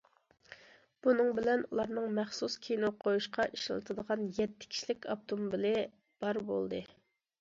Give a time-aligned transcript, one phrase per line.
[1.07, 5.75] بۇنىڭ بىلەن ئۇلارنىڭ مەخسۇس كىنو قويۇشقا ئىشلىتىدىغان يەتتە كىشىلىك ئاپتوموبىلى
[6.25, 6.83] بار بولدى.